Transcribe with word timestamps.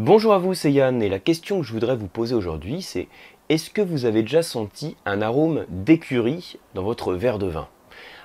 Bonjour 0.00 0.32
à 0.32 0.38
vous, 0.38 0.54
c'est 0.54 0.70
Yann 0.70 1.02
et 1.02 1.08
la 1.08 1.18
question 1.18 1.58
que 1.58 1.66
je 1.66 1.72
voudrais 1.72 1.96
vous 1.96 2.06
poser 2.06 2.32
aujourd'hui 2.32 2.82
c'est 2.82 3.08
est-ce 3.48 3.68
que 3.68 3.82
vous 3.82 4.04
avez 4.04 4.22
déjà 4.22 4.44
senti 4.44 4.96
un 5.04 5.20
arôme 5.20 5.66
d'écurie 5.70 6.56
dans 6.74 6.84
votre 6.84 7.14
verre 7.14 7.40
de 7.40 7.48
vin? 7.48 7.66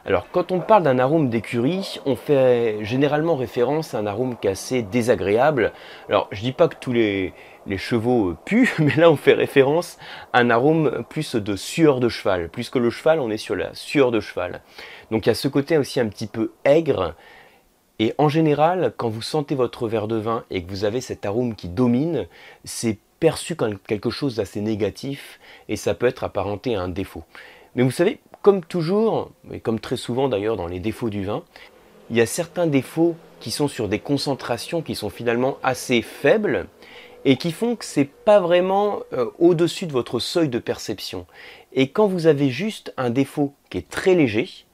Alors 0.06 0.28
quand 0.32 0.52
on 0.52 0.60
parle 0.60 0.84
d'un 0.84 1.00
arôme 1.00 1.32
d'écurie, 1.32 2.00
on 2.06 2.16
fait 2.16 2.86
généralement 2.86 3.36
référence 3.36 3.96
à 3.96 3.98
un 3.98 4.06
arôme 4.06 4.38
qui 4.38 4.46
est 4.46 4.52
assez 4.52 4.84
désagréable. 4.84 5.72
Alors 6.10 6.28
je 6.32 6.42
dis 6.42 6.52
pas 6.52 6.68
que 6.68 6.76
tous 6.80 6.94
les, 6.94 7.34
chevaux 7.78 8.36
puent, 8.46 8.70
mais 8.78 8.94
là 8.96 9.10
on 9.10 9.16
fait 9.16 9.34
référence 9.34 9.98
à 10.32 10.42
un 10.42 10.52
arôme 10.52 11.04
plus 11.10 11.36
de 11.36 11.56
sueur 11.56 12.00
de 12.00 12.08
cheval. 12.08 12.50
Plus 12.50 12.70
que 12.70 12.78
le 12.78 12.92
cheval, 12.92 13.20
on 13.20 13.32
est 13.32 13.38
sur 13.38 13.56
la 13.56 13.74
sueur 13.74 14.12
de 14.12 14.20
cheval. 14.20 14.62
Donc 15.10 15.26
il 15.26 15.30
y 15.30 15.32
a 15.32 15.36
ce 15.36 15.48
côté 15.48 15.80
aussi 15.80 16.00
un 16.00 16.08
petit 16.08 16.28
peu 16.28 16.52
aigre. 16.66 17.16
Et 18.04 18.14
en 18.18 18.28
général, 18.28 18.94
quand 18.98 19.08
vous 19.08 19.22
sentez 19.22 19.56
votre 19.56 19.88
verre 19.88 20.10
de 20.10 20.18
vin 20.18 20.44
et 20.52 20.62
que 20.62 20.70
vous 20.70 20.84
avez 20.84 21.00
cet 21.00 21.26
arôme 21.26 21.56
qui 21.56 21.70
domine, 21.70 22.28
c'est 22.66 22.98
perçu 23.22 23.56
comme 23.56 23.80
quelque 23.80 24.10
chose 24.10 24.36
d'assez 24.36 24.60
négatif 24.60 25.40
et 25.70 25.78
ça 25.78 25.94
peut 25.94 26.08
être 26.08 26.26
apparenté 26.26 26.76
à 26.76 26.82
un 26.82 26.90
défaut. 26.90 27.24
Mais 27.76 27.84
vous 27.84 27.92
savez, 27.92 28.20
comme 28.42 28.62
toujours, 28.62 29.32
et 29.54 29.62
comme 29.62 29.80
très 29.80 29.96
souvent 29.96 30.28
d'ailleurs 30.28 30.58
dans 30.58 30.68
les 30.68 30.82
défauts 30.82 31.10
du 31.10 31.24
vin, 31.24 31.44
il 32.10 32.18
y 32.18 32.22
a 32.22 32.26
certains 32.26 32.68
défauts 32.68 33.16
qui 33.40 33.52
sont 33.52 33.70
sur 33.70 33.88
des 33.88 34.00
concentrations 34.00 34.82
qui 34.82 34.96
sont 34.96 35.10
finalement 35.10 35.58
assez 35.64 36.02
faibles 36.02 36.68
et 37.24 37.38
qui 37.38 37.54
font 37.54 37.78
que 37.78 37.86
c'est 37.86 38.04
pas 38.04 38.42
vraiment 38.42 39.00
euh, 39.14 39.28
au-dessus 39.40 39.86
de 39.86 39.94
votre 39.94 40.20
seuil 40.20 40.50
de 40.50 40.60
perception. 40.60 41.26
Et 41.72 41.88
quand 41.88 42.08
vous 42.08 42.28
avez 42.28 42.50
juste 42.50 42.94
un 42.98 43.12
défaut 43.12 43.54
qui 43.70 43.78
est 43.78 43.90
très 43.90 44.14
léger, 44.14 44.66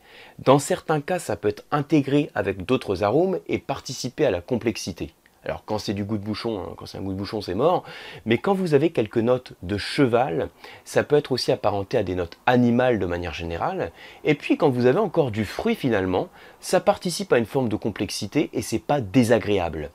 dans 0.45 0.57
certains 0.57 1.01
cas, 1.01 1.19
ça 1.19 1.35
peut 1.35 1.49
être 1.49 1.65
intégré 1.69 2.31
avec 2.33 2.65
d'autres 2.65 3.03
arômes 3.03 3.39
et 3.49 3.59
participer 3.59 4.25
à 4.25 4.31
la 4.31 4.39
complexité. 4.39 5.13
Alors 5.43 5.63
quand 5.65 5.79
c'est 5.79 5.93
du 5.93 6.05
goût 6.05 6.17
de 6.17 6.23
bouchon, 6.23 6.61
hein, 6.61 6.73
quand 6.77 6.85
c'est 6.85 6.97
un 6.97 7.01
goût 7.01 7.11
de 7.11 7.17
bouchon, 7.17 7.41
c'est 7.41 7.55
mort. 7.55 7.83
Mais 8.25 8.37
quand 8.37 8.53
vous 8.53 8.73
avez 8.73 8.91
quelques 8.91 9.17
notes 9.17 9.53
de 9.63 9.77
cheval, 9.77 10.49
ça 10.85 11.03
peut 11.03 11.17
être 11.17 11.33
aussi 11.33 11.51
apparenté 11.51 11.97
à 11.97 12.03
des 12.03 12.15
notes 12.15 12.37
animales 12.45 12.99
de 12.99 13.05
manière 13.05 13.33
générale. 13.33 13.91
Et 14.23 14.33
puis 14.33 14.55
quand 14.55 14.69
vous 14.69 14.85
avez 14.85 14.99
encore 14.99 15.31
du 15.31 15.43
fruit 15.43 15.75
finalement, 15.75 16.29
ça 16.61 16.79
participe 16.79 17.33
à 17.33 17.37
une 17.37 17.45
forme 17.45 17.67
de 17.67 17.75
complexité 17.75 18.49
et 18.53 18.61
c'est 18.61 18.79
pas 18.79 19.01
désagréable. 19.01 19.89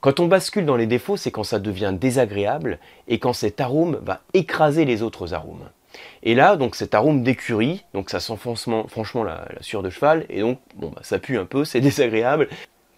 Quand 0.00 0.20
on 0.20 0.28
bascule 0.28 0.66
dans 0.66 0.76
les 0.76 0.86
défauts, 0.86 1.16
c'est 1.16 1.32
quand 1.32 1.44
ça 1.44 1.58
devient 1.58 1.94
désagréable 1.98 2.78
et 3.08 3.18
quand 3.18 3.32
cet 3.32 3.60
arôme 3.60 3.98
va 4.02 4.20
écraser 4.34 4.84
les 4.84 5.02
autres 5.02 5.34
arômes. 5.34 5.68
Et 6.22 6.34
là, 6.34 6.56
donc 6.56 6.74
cet 6.74 6.94
arôme 6.94 7.22
d'écurie, 7.22 7.84
donc 7.94 8.10
ça 8.10 8.20
sent 8.20 8.36
franchement 8.36 9.24
la, 9.24 9.46
sueur 9.60 9.82
de 9.82 9.90
cheval, 9.90 10.26
et 10.28 10.40
donc 10.40 10.58
bon, 10.76 10.88
bah, 10.94 11.00
ça 11.02 11.18
pue 11.18 11.38
un 11.38 11.44
peu, 11.44 11.64
c'est 11.64 11.80
désagréable. 11.80 12.48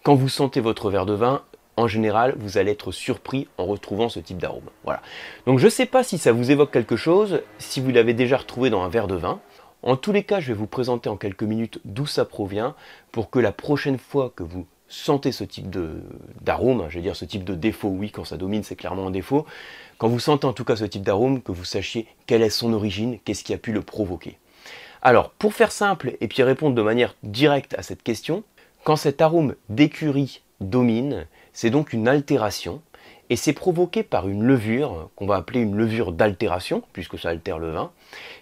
Quand 0.03 0.15
vous 0.15 0.29
sentez 0.29 0.59
votre 0.59 0.89
verre 0.89 1.05
de 1.05 1.13
vin, 1.13 1.41
en 1.75 1.87
général, 1.87 2.35
vous 2.37 2.57
allez 2.57 2.71
être 2.71 2.91
surpris 2.91 3.47
en 3.57 3.65
retrouvant 3.65 4.09
ce 4.09 4.19
type 4.19 4.37
d'arôme. 4.37 4.69
Voilà. 4.83 5.01
Donc 5.47 5.59
je 5.59 5.65
ne 5.65 5.71
sais 5.71 5.85
pas 5.85 6.03
si 6.03 6.17
ça 6.17 6.31
vous 6.31 6.51
évoque 6.51 6.71
quelque 6.71 6.95
chose, 6.95 7.41
si 7.57 7.81
vous 7.81 7.91
l'avez 7.91 8.13
déjà 8.13 8.37
retrouvé 8.37 8.69
dans 8.69 8.83
un 8.83 8.89
verre 8.89 9.07
de 9.07 9.15
vin. 9.15 9.39
En 9.81 9.97
tous 9.97 10.11
les 10.11 10.23
cas, 10.23 10.39
je 10.39 10.47
vais 10.47 10.53
vous 10.53 10.67
présenter 10.67 11.09
en 11.09 11.17
quelques 11.17 11.43
minutes 11.43 11.79
d'où 11.83 12.05
ça 12.05 12.25
provient 12.25 12.75
pour 13.11 13.29
que 13.29 13.39
la 13.39 13.51
prochaine 13.51 13.97
fois 13.97 14.31
que 14.33 14.43
vous 14.43 14.65
sentez 14.93 15.31
ce 15.31 15.43
type 15.43 15.75
d'arôme, 16.41 16.81
hein, 16.81 16.87
je 16.89 16.97
veux 16.97 17.01
dire 17.01 17.15
ce 17.15 17.25
type 17.25 17.43
de 17.43 17.55
défaut, 17.55 17.89
oui, 17.89 18.11
quand 18.11 18.25
ça 18.25 18.37
domine, 18.37 18.63
c'est 18.63 18.75
clairement 18.75 19.07
un 19.07 19.11
défaut. 19.11 19.45
Quand 19.97 20.07
vous 20.07 20.19
sentez 20.19 20.45
en 20.45 20.53
tout 20.53 20.63
cas 20.63 20.75
ce 20.75 20.85
type 20.85 21.03
d'arôme, 21.03 21.41
que 21.41 21.51
vous 21.51 21.65
sachiez 21.65 22.07
quelle 22.27 22.43
est 22.43 22.49
son 22.49 22.73
origine, 22.73 23.17
qu'est-ce 23.25 23.43
qui 23.43 23.53
a 23.53 23.57
pu 23.57 23.71
le 23.71 23.81
provoquer. 23.81 24.37
Alors, 25.01 25.31
pour 25.31 25.53
faire 25.53 25.71
simple 25.71 26.15
et 26.21 26.27
puis 26.27 26.43
répondre 26.43 26.75
de 26.75 26.81
manière 26.81 27.15
directe 27.23 27.73
à 27.77 27.83
cette 27.83 28.03
question, 28.03 28.43
quand 28.83 28.95
cet 28.95 29.21
arôme 29.21 29.55
d'écurie 29.69 30.41
domine, 30.61 31.25
c'est 31.53 31.69
donc 31.69 31.93
une 31.93 32.07
altération 32.07 32.81
et 33.29 33.35
c'est 33.35 33.53
provoqué 33.53 34.03
par 34.03 34.27
une 34.27 34.43
levure 34.43 35.09
qu'on 35.15 35.25
va 35.25 35.35
appeler 35.35 35.61
une 35.61 35.75
levure 35.75 36.11
d'altération, 36.11 36.83
puisque 36.93 37.17
ça 37.17 37.29
altère 37.29 37.57
le 37.57 37.71
vin, 37.71 37.91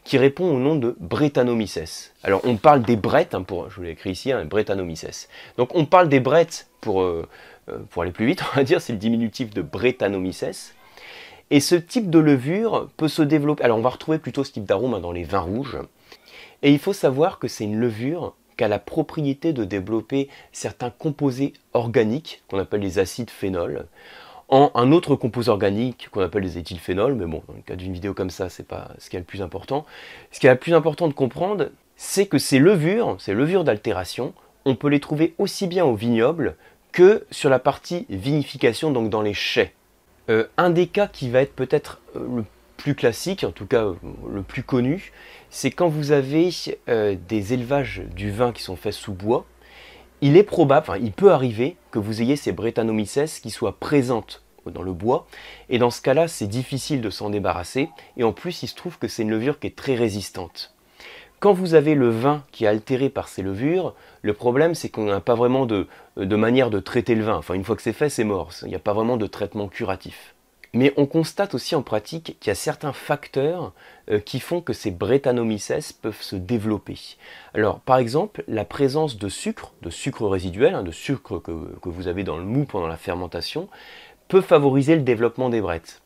qui 0.03 0.17
répond 0.17 0.45
au 0.45 0.59
nom 0.59 0.75
de 0.75 0.95
Brettanomyces. 0.99 2.13
Alors 2.23 2.41
on 2.43 2.57
parle 2.57 2.81
des 2.81 2.95
brettes, 2.95 3.35
hein, 3.35 3.45
je 3.69 3.75
vous 3.75 3.83
l'ai 3.83 3.91
écrit 3.91 4.11
ici, 4.11 4.31
hein, 4.31 4.43
Brettanomyces. 4.45 5.29
Donc 5.57 5.75
on 5.75 5.85
parle 5.85 6.09
des 6.09 6.19
brettes 6.19 6.67
pour, 6.81 7.01
euh, 7.01 7.27
euh, 7.69 8.01
aller 8.01 8.11
plus 8.11 8.25
vite, 8.25 8.43
on 8.53 8.55
va 8.57 8.63
dire, 8.63 8.81
c'est 8.81 8.93
le 8.93 8.99
diminutif 8.99 9.53
de 9.53 9.61
Brettanomyces. 9.61 10.73
Et 11.51 11.59
ce 11.59 11.75
type 11.75 12.09
de 12.09 12.19
levure 12.19 12.89
peut 12.97 13.09
se 13.09 13.21
développer, 13.21 13.63
alors 13.63 13.77
on 13.77 13.81
va 13.81 13.89
retrouver 13.89 14.17
plutôt 14.17 14.43
ce 14.43 14.51
type 14.51 14.65
d'arôme 14.65 14.93
hein, 14.93 14.99
dans 14.99 15.11
les 15.11 15.23
vins 15.23 15.39
rouges, 15.39 15.77
et 16.63 16.71
il 16.71 16.79
faut 16.79 16.93
savoir 16.93 17.39
que 17.39 17.47
c'est 17.47 17.63
une 17.63 17.79
levure 17.79 18.35
a 18.63 18.67
la 18.67 18.79
propriété 18.79 19.53
de 19.53 19.63
développer 19.63 20.29
certains 20.51 20.89
composés 20.89 21.53
organiques 21.73 22.43
qu'on 22.47 22.59
appelle 22.59 22.81
les 22.81 22.99
acides 22.99 23.29
phénols 23.29 23.85
en 24.51 24.69
un 24.75 24.91
autre 24.91 25.15
composé 25.15 25.49
organique 25.49 26.09
qu'on 26.11 26.21
appelle 26.21 26.43
les 26.43 26.57
éthylphénols, 26.57 27.15
mais 27.15 27.25
bon, 27.25 27.41
dans 27.47 27.55
le 27.55 27.61
cas 27.61 27.77
d'une 27.77 27.93
vidéo 27.93 28.13
comme 28.13 28.29
ça, 28.29 28.49
c'est 28.49 28.67
pas 28.67 28.89
ce 28.99 29.09
qui 29.09 29.15
est 29.15 29.19
le 29.19 29.25
plus 29.25 29.41
important. 29.41 29.85
Ce 30.31 30.39
qui 30.39 30.47
est 30.47 30.51
le 30.51 30.57
plus 30.57 30.73
important 30.73 31.07
de 31.07 31.13
comprendre, 31.13 31.69
c'est 31.95 32.25
que 32.25 32.37
ces 32.37 32.59
levures, 32.59 33.15
ces 33.19 33.33
levures 33.33 33.63
d'altération, 33.63 34.33
on 34.65 34.75
peut 34.75 34.89
les 34.89 34.99
trouver 34.99 35.33
aussi 35.37 35.67
bien 35.67 35.85
au 35.85 35.95
vignoble 35.95 36.57
que 36.91 37.25
sur 37.31 37.49
la 37.49 37.59
partie 37.59 38.05
vinification, 38.09 38.91
donc 38.91 39.09
dans 39.09 39.21
les 39.21 39.33
chais. 39.33 39.73
Euh, 40.29 40.45
un 40.57 40.69
des 40.69 40.87
cas 40.87 41.07
qui 41.07 41.29
va 41.29 41.41
être 41.41 41.55
peut-être 41.55 42.01
euh, 42.15 42.37
le 42.37 42.45
plus 42.75 42.93
classique, 42.93 43.45
en 43.45 43.51
tout 43.51 43.65
cas 43.65 43.85
euh, 43.85 43.93
le 44.31 44.43
plus 44.43 44.63
connu, 44.63 45.13
c'est 45.49 45.71
quand 45.71 45.87
vous 45.87 46.11
avez 46.11 46.49
des 46.87 47.53
élevages 47.53 48.03
du 48.15 48.31
vin 48.31 48.51
qui 48.51 48.63
sont 48.63 48.75
faits 48.75 48.93
sous 48.93 49.13
bois, 49.13 49.45
il 50.21 50.37
est 50.37 50.43
probable, 50.43 50.85
enfin 50.87 50.99
il 51.01 51.11
peut 51.11 51.31
arriver 51.31 51.75
que 51.89 51.99
vous 51.99 52.21
ayez 52.21 52.35
ces 52.35 52.51
Brettanomyces 52.51 53.39
qui 53.41 53.49
soient 53.49 53.79
présentes 53.79 54.43
dans 54.65 54.83
le 54.83 54.93
bois, 54.93 55.25
et 55.69 55.79
dans 55.79 55.89
ce 55.89 56.01
cas-là 56.01 56.27
c'est 56.27 56.47
difficile 56.47 57.01
de 57.01 57.09
s'en 57.09 57.31
débarrasser, 57.31 57.89
et 58.17 58.23
en 58.23 58.31
plus 58.31 58.61
il 58.63 58.67
se 58.67 58.75
trouve 58.75 58.99
que 58.99 59.07
c'est 59.07 59.23
une 59.23 59.31
levure 59.31 59.59
qui 59.59 59.67
est 59.67 59.75
très 59.75 59.95
résistante. 59.95 60.75
Quand 61.39 61.53
vous 61.53 61.73
avez 61.73 61.95
le 61.95 62.09
vin 62.09 62.43
qui 62.51 62.65
est 62.65 62.67
altéré 62.67 63.09
par 63.09 63.27
ces 63.27 63.41
levures, 63.41 63.95
le 64.21 64.33
problème 64.33 64.75
c'est 64.75 64.89
qu'on 64.89 65.05
n'a 65.05 65.19
pas 65.19 65.33
vraiment 65.33 65.65
de, 65.65 65.87
de 66.15 66.35
manière 66.35 66.69
de 66.69 66.79
traiter 66.79 67.15
le 67.15 67.23
vin, 67.23 67.37
enfin 67.37 67.55
une 67.55 67.63
fois 67.63 67.75
que 67.75 67.81
c'est 67.81 67.93
fait 67.93 68.09
c'est 68.09 68.23
mort, 68.23 68.51
il 68.61 68.67
n'y 68.67 68.75
a 68.75 68.79
pas 68.79 68.93
vraiment 68.93 69.17
de 69.17 69.25
traitement 69.25 69.67
curatif. 69.67 70.35
Mais 70.73 70.93
on 70.95 71.05
constate 71.05 71.53
aussi 71.53 71.75
en 71.75 71.81
pratique 71.81 72.37
qu'il 72.39 72.49
y 72.49 72.51
a 72.51 72.55
certains 72.55 72.93
facteurs 72.93 73.73
euh, 74.09 74.19
qui 74.19 74.39
font 74.39 74.61
que 74.61 74.71
ces 74.71 74.89
Brettanomyces 74.89 75.93
peuvent 76.01 76.21
se 76.21 76.37
développer. 76.37 76.97
Alors, 77.53 77.81
par 77.81 77.97
exemple, 77.97 78.43
la 78.47 78.63
présence 78.63 79.17
de 79.17 79.27
sucre, 79.27 79.73
de 79.81 79.89
sucre 79.89 80.27
résiduel, 80.27 80.73
hein, 80.73 80.83
de 80.83 80.91
sucre 80.91 81.39
que, 81.39 81.51
vous 81.83 82.07
avez 82.07 82.23
dans 82.23 82.37
le 82.37 82.45
mou 82.45 82.63
pendant 82.63 82.87
la 82.87 82.95
fermentation, 82.95 83.67
peut 84.29 84.41
favoriser 84.41 84.95
le 84.95 85.01
développement 85.01 85.49
des 85.49 85.59
brettes. 85.59 86.01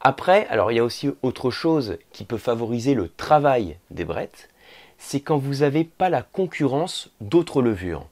Après, 0.00 0.46
alors 0.48 0.70
il 0.70 0.76
y 0.76 0.80
a 0.80 0.84
aussi 0.84 1.10
autre 1.22 1.50
chose 1.50 1.98
qui 2.12 2.24
peut 2.24 2.36
favoriser 2.36 2.94
le 2.94 3.08
travail 3.08 3.76
des 3.90 4.04
brettes, 4.04 4.48
c'est 4.98 5.20
quand 5.20 5.36
vous 5.36 5.56
n'avez 5.56 5.82
pas 5.82 6.10
la 6.10 6.22
concurrence 6.22 7.10
d'autres 7.20 7.60
levures. 7.60 8.06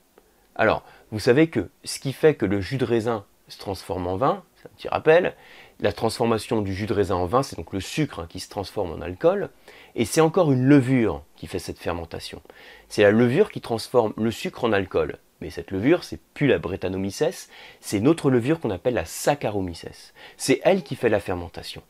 Alors, 0.56 0.82
vous 1.12 1.21
savez 1.21 1.49
que 1.49 1.69
ce 1.84 2.00
qui 2.00 2.12
fait 2.12 2.34
que 2.34 2.47
le 2.47 2.61
jus 2.61 2.78
de 2.78 2.84
raisin 2.84 3.25
se 3.49 3.59
transforme 3.59 4.09
en 4.09 4.16
vin, 4.16 4.43
un 4.64 4.76
petit 4.76 4.88
rappel, 4.88 5.34
la 5.80 5.92
transformation 5.92 6.62
du 6.62 6.75
jus 6.75 6.86
de 6.86 6.94
raisin 6.94 7.16
en 7.16 7.26
vin, 7.26 7.42
c'est 7.42 7.56
donc 7.56 7.72
le 7.72 7.80
sucre 7.80 8.20
hein, 8.20 8.26
qui 8.28 8.41
se 8.41 8.48
transforme 8.48 8.92
en 8.92 9.00
alcool, 9.00 9.50
et 9.94 10.04
c'est 10.04 10.20
encore 10.20 10.52
une 10.52 10.64
levure 10.64 11.22
qui 11.36 11.47
fait 11.47 11.58
cette 11.58 11.78
fermentation. 11.78 12.41
C'est 12.88 13.02
la 13.02 13.10
levure 13.10 13.50
qui 13.50 13.60
transforme 13.60 14.12
le 14.16 14.30
sucre 14.30 14.64
en 14.64 14.72
alcool. 14.72 15.19
Mais 15.41 15.50
cette 15.50 15.72
levure, 15.72 16.04
c'est 16.04 16.20
plus 16.32 16.47
la 16.47 16.58
Brettanomyces, 16.58 17.50
c'est 17.80 17.98
une 17.98 18.08
autre 18.08 18.30
levure 18.30 18.60
qu'on 18.60 18.70
appelle 18.70 18.94
la 18.94 19.04
Saccharomyces. 19.04 20.14
C'est 20.36 20.60
elle 20.64 20.82
qui 20.82 20.96
fait 20.96 21.08
la 21.08 21.20
fermentation. 21.20 21.82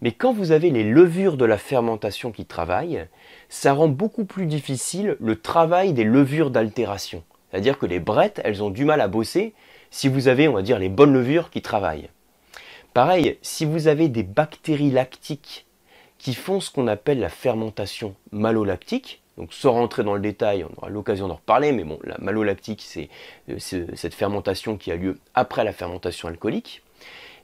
Mais 0.00 0.12
quand 0.12 0.32
vous 0.32 0.50
avez 0.50 0.70
les 0.70 0.82
levures 0.82 1.36
de 1.36 1.44
la 1.44 1.58
fermentation 1.58 2.32
qui 2.32 2.46
travaillent, 2.46 3.06
ça 3.48 3.74
rend 3.74 3.88
beaucoup 3.88 4.24
plus 4.24 4.46
difficile 4.46 5.16
le 5.20 5.40
travail 5.40 5.92
des 5.92 6.04
levures 6.04 6.50
d'altération. 6.50 7.22
C'est-à-dire 7.50 7.78
que 7.78 7.86
les 7.86 8.00
brettes, 8.00 8.40
elles 8.44 8.62
ont 8.62 8.70
du 8.70 8.84
mal 8.84 9.00
à 9.00 9.08
bosser 9.08 9.54
si 9.90 10.08
vous 10.08 10.28
avez, 10.28 10.48
on 10.48 10.54
va 10.54 10.62
dire, 10.62 10.78
les 10.78 10.88
bonnes 10.88 11.12
levures 11.12 11.50
qui 11.50 11.62
travaillent. 11.62 12.08
Pareil, 12.94 13.38
si 13.42 13.64
vous 13.64 13.88
avez 13.88 14.08
des 14.08 14.22
bactéries 14.22 14.90
lactiques 14.90 15.66
qui 16.18 16.34
font 16.34 16.60
ce 16.60 16.70
qu'on 16.70 16.86
appelle 16.86 17.20
la 17.20 17.28
fermentation 17.28 18.14
malolactique, 18.32 19.22
donc 19.38 19.52
sans 19.54 19.72
rentrer 19.72 20.04
dans 20.04 20.14
le 20.14 20.20
détail, 20.20 20.64
on 20.64 20.76
aura 20.76 20.90
l'occasion 20.90 21.28
d'en 21.28 21.36
reparler, 21.36 21.72
mais 21.72 21.84
bon, 21.84 21.98
la 22.04 22.18
malolactique, 22.18 22.82
c'est 22.84 23.08
euh, 23.48 23.58
cette 23.58 24.14
fermentation 24.14 24.76
qui 24.76 24.92
a 24.92 24.96
lieu 24.96 25.18
après 25.34 25.64
la 25.64 25.72
fermentation 25.72 26.28
alcoolique, 26.28 26.82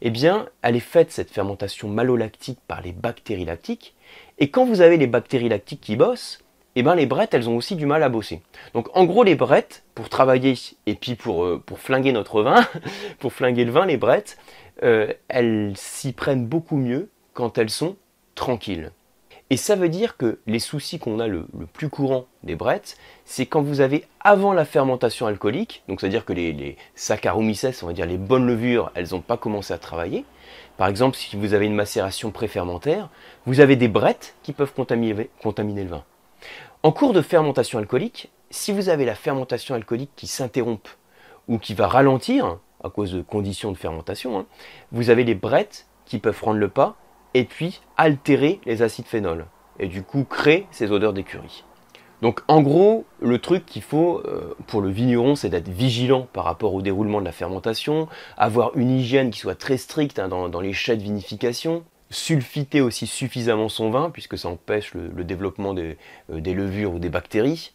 eh 0.03 0.11
bien, 0.11 0.49
elle 0.61 0.77
est 0.77 0.81
faite, 0.81 1.11
cette 1.11 1.31
fermentation 1.31 1.89
malolactique, 1.89 2.59
par 2.69 2.83
les 2.83 2.93
bactéries 2.93 3.47
lactiques, 3.47 3.95
et 4.39 4.51
quand 4.51 4.67
vous 4.67 4.83
avez 4.83 4.99
les 4.99 5.07
bactéries 5.07 5.49
lactiques 5.49 5.81
qui 5.81 5.97
bossent, 5.97 6.41
eh 6.79 6.83
bien, 6.83 6.95
les 6.95 7.07
brettes, 7.07 7.33
elles 7.33 7.49
ont 7.49 7.57
aussi 7.57 7.75
du 7.75 7.87
mal 7.87 8.03
à 8.03 8.11
bosser. 8.11 8.43
Donc, 8.75 8.89
en 8.95 9.07
gros, 9.07 9.25
les 9.25 9.35
brettes, 9.35 9.83
pour 9.95 10.11
travailler 10.11 10.55
et 10.85 10.95
puis 10.95 11.15
pour, 11.15 11.45
euh, 11.45 11.63
pour 11.65 11.79
flinguer 11.79 12.13
notre 12.13 12.43
vin, 12.43 12.67
pour 13.19 13.33
flinguer 13.33 13.65
le 13.65 13.73
vin, 13.73 13.87
les 13.87 13.97
brettes, 13.97 14.37
euh, 14.83 15.11
elles 15.29 15.73
s'y 15.75 16.13
prennent 16.13 16.47
beaucoup 16.47 16.77
mieux 16.77 17.09
quand 17.33 17.57
elles 17.57 17.71
sont 17.71 17.97
tranquilles. 18.35 18.93
Et 19.49 19.57
ça 19.57 19.75
veut 19.75 19.89
dire 19.89 20.19
que 20.19 20.41
les 20.47 20.59
soucis 20.59 20.99
qu'on 20.99 21.19
a 21.19 21.29
le, 21.29 21.47
plus 21.73 21.89
courant 21.89 22.27
des 22.43 22.57
brettes, 22.57 22.99
c'est 23.25 23.47
quand 23.47 23.63
vous 23.63 23.81
avez 23.81 24.05
avant 24.21 24.53
la 24.53 24.65
fermentation 24.65 25.27
alcoolique, 25.27 25.83
donc 25.89 26.01
c'est-à-dire 26.01 26.25
que 26.25 26.33
les, 26.33 26.53
les 26.53 26.77
Saccharomyces, 26.95 27.83
on 27.83 27.87
va 27.87 27.93
dire 27.93 28.07
les 28.07 28.19
bonnes 28.19 28.47
levures, 28.47 28.91
elles 28.95 29.09
n'ont 29.13 29.21
pas 29.21 29.37
commencé 29.37 29.73
à 29.73 29.79
travailler. 29.79 30.25
Par 30.77 30.89
exemple, 30.89 31.17
si 31.17 31.37
vous 31.37 31.55
avez 31.55 31.67
une 31.67 31.75
macération 31.75 32.33
préfermentaire, 32.33 33.09
vous 33.47 33.61
avez 33.61 33.77
des 33.77 33.89
brettes 33.89 34.35
qui 34.43 34.53
peuvent 34.53 34.75
contaminer 34.75 35.85
le 35.85 35.89
vin. 35.89 36.05
En 36.87 36.93
cours 36.93 37.13
de 37.13 37.21
fermentation 37.21 37.81
alcoolique, 37.81 38.31
si 38.49 38.71
vous 38.71 38.89
avez 38.89 39.05
la 39.05 39.17
fermentation 39.17 39.75
alcoolique 39.75 40.13
qui 40.15 40.29
s'interrompt 40.29 40.99
ou 41.49 41.59
qui 41.59 41.75
va 41.75 41.89
ralentir 41.89 42.61
à 42.85 42.91
cause 42.91 43.11
de 43.11 43.23
conditions 43.23 43.73
de 43.73 43.77
fermentation, 43.77 44.39
hein, 44.39 44.47
vous 44.93 45.11
avez 45.11 45.25
les 45.25 45.35
brettes 45.35 45.89
qui 46.05 46.21
peuvent 46.21 46.39
prendre 46.39 46.61
le 46.61 46.69
pas 46.69 46.95
et 47.35 47.43
puis 47.43 47.81
altérer 47.97 48.61
les 48.67 48.83
acides 48.83 49.07
phénols 49.07 49.47
et 49.81 49.89
du 49.89 50.05
coup 50.05 50.23
créer 50.23 50.69
ces 50.71 50.93
odeurs 50.93 51.13
d'écurie. 51.13 51.65
Donc 52.23 52.43
en 52.47 52.63
gros, 52.63 53.05
le 53.21 53.41
truc 53.41 53.67
qu'il 53.67 53.83
faut 53.83 54.23
euh, 54.25 54.55
pour 54.69 54.81
le 54.81 54.89
vigneron, 54.89 55.35
c'est 55.35 55.49
d'être 55.49 55.69
vigilant 55.69 56.29
par 56.33 56.45
rapport 56.45 56.73
au 56.73 56.83
déroulement 56.83 57.19
de 57.19 57.25
la 57.25 57.33
fermentation, 57.33 58.07
avoir 58.37 58.77
une 58.77 58.93
hygiène 58.93 59.31
qui 59.31 59.41
soit 59.41 59.59
très 59.59 59.77
stricte 59.77 60.21
hein, 60.21 60.29
dans, 60.29 60.61
les 60.61 60.73
chais 60.73 60.97
de 60.97 61.03
vinification, 61.03 61.83
sulfiter 62.11 62.81
aussi 62.81 63.07
suffisamment 63.07 63.69
son 63.69 63.91
vin, 63.91 64.11
puisque 64.11 64.39
ça 64.39 64.49
empêche 64.49 64.95
le, 64.95 65.25
développement 65.25 65.75
des, 65.75 65.97
euh, 66.31 66.41
des 66.41 66.55
levures 66.55 66.95
ou 66.95 66.99
des 66.99 67.09
bactéries, 67.09 67.73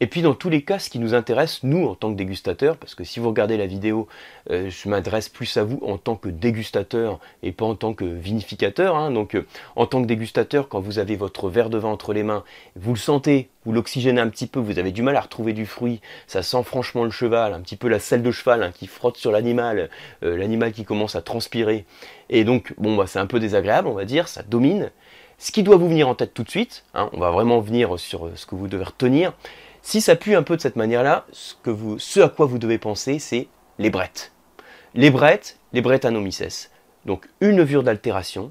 et 0.00 0.06
puis 0.06 0.22
dans 0.22 0.34
tous 0.34 0.48
les 0.48 0.62
cas, 0.62 0.78
ce 0.78 0.90
qui 0.90 0.98
nous 0.98 1.14
intéresse, 1.14 1.62
nous 1.62 1.86
en 1.86 1.94
tant 1.94 2.12
que 2.12 2.16
dégustateurs, 2.16 2.76
parce 2.76 2.94
que 2.94 3.04
si 3.04 3.20
vous 3.20 3.28
regardez 3.28 3.56
la 3.56 3.66
vidéo, 3.66 4.08
euh, 4.50 4.70
je 4.70 4.88
m'adresse 4.88 5.28
plus 5.28 5.56
à 5.56 5.64
vous 5.64 5.80
en 5.82 5.98
tant 5.98 6.16
que 6.16 6.28
dégustateur 6.28 7.18
et 7.42 7.52
pas 7.52 7.64
en 7.64 7.74
tant 7.74 7.94
que 7.94 8.04
vinificateur. 8.04 8.96
Hein. 8.96 9.10
donc 9.10 9.34
euh, 9.34 9.46
en 9.74 9.86
tant 9.86 10.02
que 10.02 10.06
dégustateur, 10.06 10.68
quand 10.68 10.80
vous 10.80 10.98
avez 10.98 11.16
votre 11.16 11.48
verre 11.48 11.70
de 11.70 11.78
vin 11.78 11.88
entre 11.88 12.12
les 12.12 12.22
mains, 12.22 12.44
vous 12.76 12.92
le 12.92 12.98
sentez, 12.98 13.48
vous 13.64 13.72
l'oxygénez 13.72 14.20
un 14.20 14.28
petit 14.28 14.46
peu, 14.46 14.60
vous 14.60 14.78
avez 14.78 14.92
du 14.92 15.02
mal 15.02 15.16
à 15.16 15.20
retrouver 15.20 15.52
du 15.52 15.66
fruit, 15.66 16.00
ça 16.26 16.42
sent 16.42 16.62
franchement 16.62 17.04
le 17.04 17.10
cheval, 17.10 17.52
un 17.52 17.60
petit 17.60 17.76
peu 17.76 17.88
la 17.88 17.98
selle 17.98 18.22
de 18.22 18.30
cheval 18.30 18.62
hein, 18.62 18.72
qui 18.72 18.86
frotte 18.86 19.16
sur 19.16 19.32
l'animal, 19.32 19.90
euh, 20.22 20.36
l'animal 20.36 20.72
qui 20.72 20.84
commence 20.84 21.16
à 21.16 21.22
transpirer. 21.22 21.84
Et 22.30 22.44
donc 22.44 22.74
bon, 22.78 22.96
bah, 22.96 23.06
c'est 23.06 23.18
un 23.18 23.26
peu 23.26 23.40
désagréable, 23.40 23.88
on 23.88 23.94
va 23.94 24.04
dire, 24.04 24.28
ça 24.28 24.42
domine. 24.42 24.90
Ce 25.38 25.52
qui 25.52 25.62
doit 25.62 25.76
vous 25.76 25.88
venir 25.88 26.08
en 26.08 26.14
tête 26.14 26.32
tout 26.32 26.42
de 26.42 26.50
suite, 26.50 26.84
hein, 26.94 27.10
on 27.12 27.20
va 27.20 27.30
vraiment 27.30 27.60
venir 27.60 27.98
sur 27.98 28.30
ce 28.34 28.46
que 28.46 28.54
vous 28.54 28.68
devez 28.68 28.84
retenir, 28.84 29.34
si 29.82 30.00
ça 30.00 30.16
pue 30.16 30.34
un 30.34 30.42
peu 30.42 30.56
de 30.56 30.60
cette 30.60 30.74
manière-là, 30.74 31.26
ce, 31.30 32.20
à 32.20 32.28
quoi 32.28 32.46
vous 32.46 32.58
devez 32.58 32.76
penser, 32.76 33.20
c'est 33.20 33.46
les 33.78 33.88
brettes. 33.88 34.32
Les 34.94 35.10
brettes, 35.10 35.58
les 35.72 35.80
brettanomyces. 35.80 36.72
Donc 37.04 37.28
une 37.40 37.58
levure 37.58 37.84
d'altération. 37.84 38.50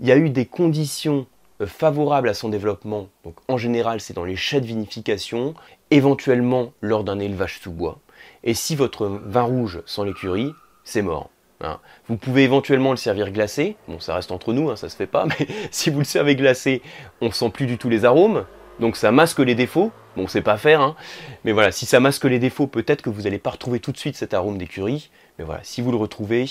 Il 0.00 0.06
y 0.06 0.12
a 0.12 0.18
eu 0.18 0.28
des 0.28 0.44
conditions 0.44 1.26
euh, 1.62 1.66
favorables 1.66 2.28
à 2.28 2.34
son 2.34 2.50
développement. 2.50 3.08
Donc 3.24 3.36
en 3.48 3.56
général, 3.56 4.02
c'est 4.02 4.12
dans 4.12 4.24
les 4.24 4.36
chais 4.36 4.60
de 4.60 4.66
vinification, 4.66 5.54
éventuellement 5.90 6.74
lors 6.82 7.04
d'un 7.04 7.20
élevage 7.20 7.58
sous 7.60 7.72
bois. 7.72 8.00
Et 8.44 8.52
si 8.52 8.76
votre 8.76 9.06
vin 9.06 9.44
rouge 9.44 9.80
sans 9.86 10.04
l'écurie, 10.04 10.52
c'est 10.84 11.00
mort. 11.00 11.30
Hein. 11.60 11.78
Vous 12.08 12.16
pouvez 12.16 12.44
éventuellement 12.44 12.90
le 12.90 12.96
servir 12.96 13.30
glacé, 13.30 13.76
bon 13.88 13.98
ça 13.98 14.14
reste 14.14 14.30
entre 14.30 14.52
nous, 14.52 14.70
hein, 14.70 14.76
ça 14.76 14.88
se 14.88 14.96
fait 14.96 15.06
pas, 15.06 15.24
mais 15.38 15.46
si 15.70 15.90
vous 15.90 16.00
le 16.00 16.04
servez 16.04 16.36
glacé, 16.36 16.82
on 17.20 17.30
sent 17.30 17.50
plus 17.50 17.66
du 17.66 17.78
tout 17.78 17.88
les 17.88 18.04
arômes, 18.04 18.44
donc 18.78 18.96
ça 18.96 19.10
masque 19.10 19.38
les 19.38 19.54
défauts, 19.54 19.90
bon 20.16 20.28
c'est 20.28 20.42
pas 20.42 20.58
faire, 20.58 20.82
hein. 20.82 20.96
mais 21.44 21.52
voilà, 21.52 21.72
si 21.72 21.86
ça 21.86 21.98
masque 21.98 22.24
les 22.24 22.38
défauts, 22.38 22.66
peut-être 22.66 23.00
que 23.00 23.08
vous 23.08 23.22
n'allez 23.22 23.38
pas 23.38 23.50
retrouver 23.50 23.80
tout 23.80 23.92
de 23.92 23.96
suite 23.96 24.16
cet 24.16 24.34
arôme 24.34 24.58
d'écurie, 24.58 25.10
mais 25.38 25.44
voilà, 25.44 25.60
si 25.62 25.80
vous 25.80 25.90
le 25.90 25.96
retrouvez, 25.96 26.46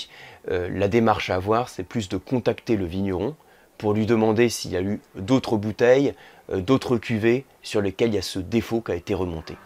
euh, 0.50 0.68
la 0.72 0.88
démarche 0.88 1.30
à 1.30 1.36
avoir, 1.36 1.68
c'est 1.68 1.84
plus 1.84 2.08
de 2.08 2.16
contacter 2.16 2.76
le 2.76 2.84
vigneron 2.84 3.36
pour 3.78 3.94
lui 3.94 4.06
demander 4.06 4.48
s'il 4.48 4.72
y 4.72 4.76
a 4.76 4.82
eu 4.82 5.00
d'autres 5.14 5.56
bouteilles, 5.56 6.14
euh, 6.50 6.60
d'autres 6.60 6.96
cuvées 6.96 7.44
sur 7.62 7.80
lesquelles 7.80 8.08
il 8.08 8.14
y 8.14 8.18
a 8.18 8.22
ce 8.22 8.38
défaut 8.38 8.80
qui 8.80 8.92
a 8.92 8.94
été 8.94 9.14
remonté. 9.14 9.56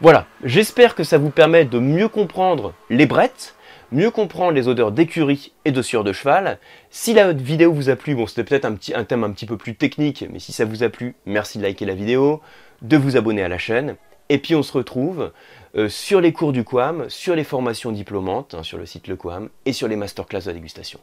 Voilà, 0.00 0.26
j'espère 0.42 0.94
que 0.94 1.04
ça 1.04 1.18
vous 1.18 1.30
permet 1.30 1.64
de 1.64 1.78
mieux 1.78 2.08
comprendre 2.08 2.74
les 2.90 3.06
brettes, 3.06 3.54
mieux 3.94 4.10
comprendre 4.10 4.52
les 4.52 4.68
odeurs 4.68 4.92
d'écurie 4.92 5.52
et 5.64 5.72
de 5.72 5.80
sueur 5.80 6.04
de 6.04 6.12
cheval. 6.12 6.58
Si 6.90 7.14
la 7.14 7.32
vidéo 7.32 7.72
vous 7.72 7.88
a 7.88 7.96
plu, 7.96 8.14
bon 8.14 8.26
c'était 8.26 8.44
peut-être 8.44 8.66
un, 8.66 9.04
thème 9.04 9.24
un 9.24 9.30
petit 9.30 9.46
peu 9.46 9.56
plus 9.56 9.76
technique, 9.76 10.24
mais 10.30 10.38
si 10.38 10.52
ça 10.52 10.64
vous 10.64 10.82
a 10.82 10.88
plu, 10.88 11.14
merci 11.26 11.58
de 11.58 11.62
liker 11.62 11.86
la 11.86 11.94
vidéo, 11.94 12.42
de 12.82 12.96
vous 12.96 13.16
abonner 13.16 13.42
à 13.42 13.48
la 13.48 13.58
chaîne. 13.58 13.96
Et 14.28 14.38
puis 14.38 14.54
on 14.54 14.62
se 14.62 14.72
retrouve 14.72 15.32
euh, 15.76 15.88
sur 15.88 16.20
les 16.20 16.32
cours 16.32 16.52
du 16.52 16.64
QAM, 16.64 17.08
sur 17.08 17.34
les 17.36 17.44
formations 17.44 17.92
diplômantes, 17.92 18.54
hein, 18.54 18.62
sur 18.62 18.78
le 18.78 18.86
site 18.86 19.06
Le 19.06 19.16
QAM, 19.16 19.48
et 19.64 19.72
sur 19.72 19.86
les 19.86 19.96
masterclass 19.96 20.46
de 20.46 20.52
dégustation. 20.52 20.98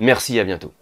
Merci, 0.00 0.40
à 0.40 0.44
bientôt. 0.44 0.72